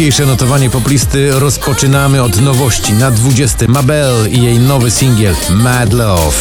[0.00, 2.92] Dzisiejsze notowanie poplisty rozpoczynamy od nowości.
[2.92, 6.36] Na 20 Mabel i jej nowy singiel Mad Love.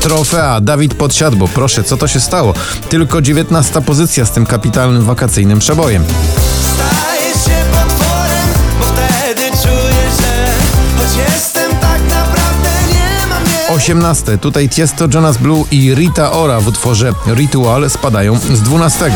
[0.00, 1.48] Trofea Dawid Podsiadło.
[1.48, 2.54] Proszę, co to się stało?
[2.88, 6.04] Tylko 19 pozycja z tym kapitalnym wakacyjnym przebojem.
[13.82, 14.38] 18.
[14.38, 19.04] Tutaj Tiesto, Jonas Blue i Rita Ora w utworze Ritual spadają z 12.
[19.04, 19.12] Oh,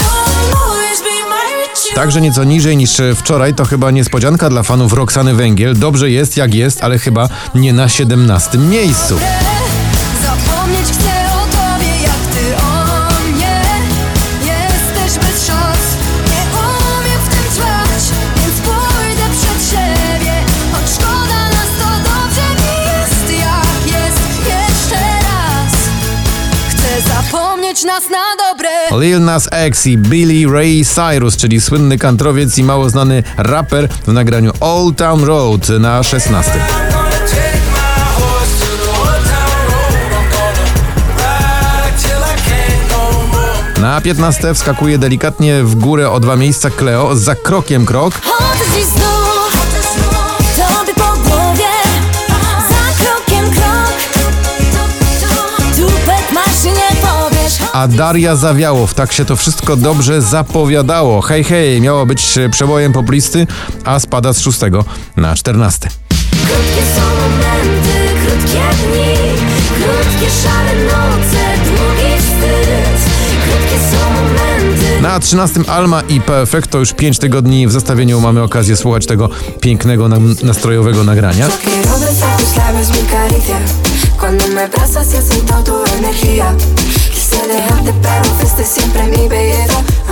[0.00, 1.94] you'll always be my ritual.
[1.94, 5.78] Także nieco niżej niż wczoraj to chyba niespodzianka dla fanów Roxany Węgiel.
[5.78, 9.18] Dobrze jest jak jest, ale chyba nie na 17 miejscu.
[27.84, 28.68] Nas na dobre.
[29.00, 34.12] Lil Nas X i Billy Ray Cyrus, czyli słynny kantrowiec i mało znany raper w
[34.12, 36.52] nagraniu Old Town Road na 16.
[36.52, 40.66] I'm gonna take my horse to the old town road I'm gonna
[41.16, 46.70] ride till I can't no more Na 15 wskakuje delikatnie w górę o dwa miejsca
[46.70, 48.14] Cleo za krokiem krok,
[57.72, 58.94] a Daria Zawiałow.
[58.94, 61.20] Tak się to wszystko dobrze zapowiadało.
[61.22, 63.46] Hej, hej, miało być przebojem poplisty,
[63.84, 64.58] a spada z 6
[65.16, 65.88] na 14.
[66.30, 69.14] Krótkie są momenty, krótkie dni,
[69.74, 72.98] krótkie szare noce, długi wstyd.
[73.44, 75.02] Krótkie są momenty.
[75.02, 79.28] Na 13 Alma i Perfect to już 5 tygodni w zestawieniu mamy okazję słuchać tego
[79.60, 81.48] pięknego, nam- nastrojowego nagrania.
[84.20, 86.27] Cuando me abrazas y siento tu energía.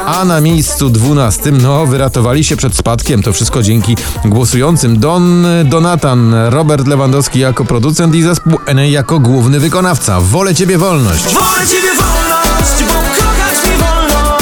[0.07, 3.23] A na miejscu 12, no, wyratowali się przed spadkiem.
[3.23, 5.01] To wszystko dzięki głosującym.
[5.01, 10.21] Don Donatan, Robert Lewandowski jako producent i zespół NA jako główny wykonawca.
[10.21, 11.25] Wolę Ciebie wolność.
[11.25, 14.39] Wolę ciebie wolność, bo kochać mi wolno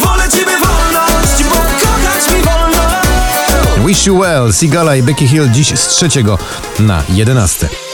[0.00, 5.78] Wolę ciebie wolność, bo kochać mi wolno Wish You Well, Sigala i Becky Hill dziś
[5.78, 6.38] z trzeciego
[6.78, 7.89] na 11.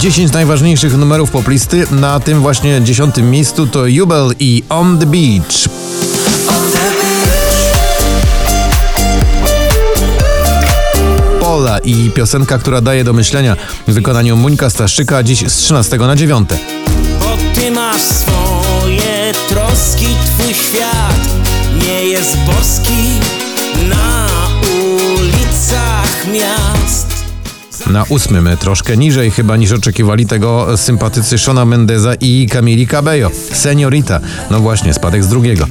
[0.00, 1.86] 10 najważniejszych numerów poplisty.
[1.90, 5.68] Na tym właśnie 10 miejscu to Jubel i On The Beach.
[11.40, 13.56] Pola i piosenka, która daje do myślenia
[13.88, 16.48] w wykonaniu Muńka Staszczyka dziś z 13 na 9.
[17.20, 21.28] Bo ty masz swoje troski, twój świat
[21.82, 23.20] nie jest boski
[23.88, 24.19] na
[27.92, 33.30] Na ósmym troszkę niżej chyba niż oczekiwali tego sympatycy Shona Mendeza i Camili Cabello.
[33.52, 34.20] Seniorita.
[34.50, 35.66] No właśnie, spadek z drugiego.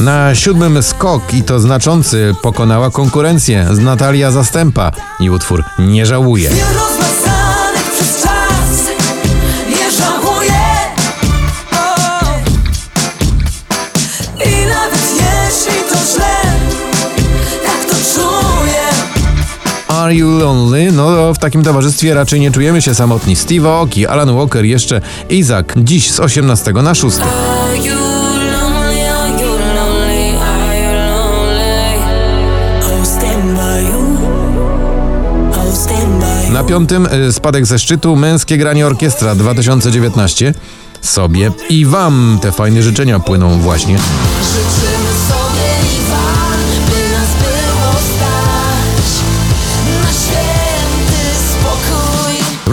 [0.00, 6.50] Na siódmym skok i to znaczący pokonała konkurencję z Natalia Zastępa i utwór Nie żałuję.
[20.04, 20.92] Are You Lonely?
[20.92, 23.36] No w takim towarzystwie raczej nie czujemy się samotni.
[23.36, 25.74] Steve Aoki, Alan Walker, jeszcze Izak.
[25.76, 27.16] Dziś z 18 na 6.
[27.18, 31.98] Are you lonely, are you lonely, are you lonely
[32.80, 34.18] I'll stand by you.
[35.52, 36.52] I'll stand by you.
[36.52, 40.54] Na piątym y, spadek ze szczytu Męskie Granie Orkiestra 2019.
[41.00, 43.98] Sobie i wam te fajne życzenia płyną właśnie.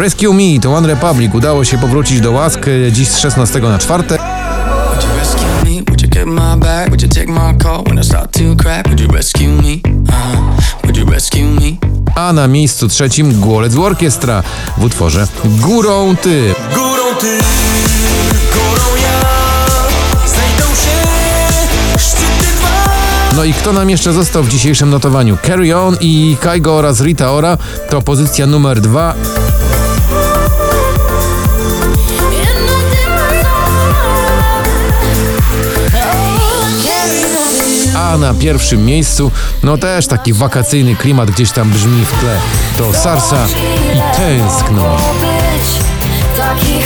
[0.02, 1.34] Rescue Me to One Republic.
[1.34, 4.04] Udało się powrócić do łask dziś z 16 na 4.
[4.04, 4.20] Would
[5.04, 5.84] you rescue me?
[5.88, 6.88] Would you get my back?
[6.88, 8.88] Would you take my call when I start to crack?
[8.88, 9.78] Would you rescue me?
[9.84, 10.52] Uh-huh.
[12.16, 14.44] A na miejscu trzecim Głolec Orkiestra
[14.78, 16.56] w utworze Górą Ty.
[16.76, 17.38] Górą ty,
[18.54, 19.22] górą ja
[20.28, 21.08] Znajdą się
[22.00, 22.90] szczyty dwa
[23.36, 25.38] No i kto nam jeszcze został w dzisiejszym notowaniu?
[25.48, 27.58] Carry On i Kaigo oraz Rita Ora
[27.90, 29.16] to pozycja numer dwa.
[38.18, 39.32] Na pierwszym miejscu.
[39.64, 42.38] No też taki wakacyjny klimat gdzieś tam brzmi w tle.
[42.78, 43.46] To Sarsa
[43.96, 44.98] i Tęskno.
[46.38, 46.81] Takich